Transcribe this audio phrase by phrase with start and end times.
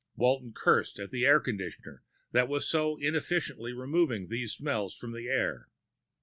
[0.15, 2.01] Walton cursed at the air conditioner
[2.31, 5.67] that was so inefficiently removing these smells from the air.